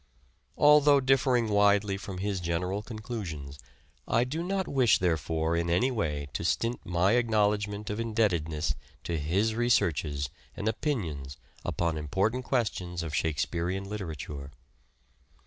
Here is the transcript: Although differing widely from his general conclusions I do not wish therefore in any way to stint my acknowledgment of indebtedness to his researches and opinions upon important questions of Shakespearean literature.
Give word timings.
Although 0.57 0.99
differing 0.99 1.47
widely 1.47 1.95
from 1.95 2.17
his 2.17 2.39
general 2.39 2.81
conclusions 2.81 3.59
I 4.07 4.23
do 4.23 4.41
not 4.41 4.67
wish 4.67 4.97
therefore 4.97 5.55
in 5.55 5.69
any 5.69 5.91
way 5.91 6.27
to 6.33 6.43
stint 6.43 6.83
my 6.83 7.11
acknowledgment 7.11 7.87
of 7.91 7.99
indebtedness 7.99 8.73
to 9.03 9.19
his 9.19 9.53
researches 9.53 10.31
and 10.57 10.67
opinions 10.67 11.37
upon 11.63 11.99
important 11.99 12.45
questions 12.45 13.03
of 13.03 13.13
Shakespearean 13.13 13.83
literature. 13.83 14.49